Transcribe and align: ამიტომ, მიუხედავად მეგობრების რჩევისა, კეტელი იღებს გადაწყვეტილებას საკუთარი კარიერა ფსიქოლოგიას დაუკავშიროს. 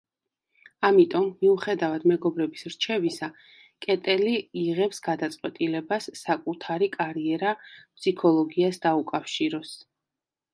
ამიტომ, 0.87 1.25
მიუხედავად 1.45 2.05
მეგობრების 2.11 2.63
რჩევისა, 2.75 3.29
კეტელი 3.87 4.33
იღებს 4.63 5.03
გადაწყვეტილებას 5.09 6.09
საკუთარი 6.23 6.89
კარიერა 6.97 7.53
ფსიქოლოგიას 7.75 8.81
დაუკავშიროს. 8.89 9.77